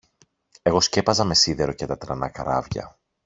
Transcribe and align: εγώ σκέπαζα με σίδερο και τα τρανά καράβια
εγώ 0.61 0.81
σκέπαζα 0.81 1.23
με 1.23 1.33
σίδερο 1.33 1.73
και 1.73 1.85
τα 1.85 1.97
τρανά 1.97 2.29
καράβια 2.29 2.97